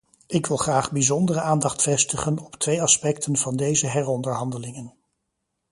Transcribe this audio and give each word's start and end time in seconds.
Ik 0.27 0.45
wil 0.45 0.57
graag 0.57 0.91
bijzondere 0.91 1.41
aandacht 1.41 1.81
vestigen 1.81 2.39
op 2.39 2.55
twee 2.55 2.81
aspecten 2.81 3.37
van 3.37 3.55
deze 3.55 3.87
heronderhandelingen. 3.87 4.93